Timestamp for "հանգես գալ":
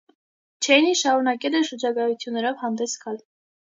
2.67-3.27